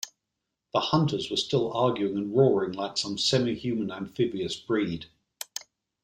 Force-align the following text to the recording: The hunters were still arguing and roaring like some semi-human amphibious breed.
The 0.73 0.79
hunters 0.79 1.29
were 1.29 1.37
still 1.37 1.71
arguing 1.73 2.17
and 2.17 2.35
roaring 2.35 2.71
like 2.71 2.97
some 2.97 3.19
semi-human 3.19 3.91
amphibious 3.91 4.55
breed. 4.55 5.05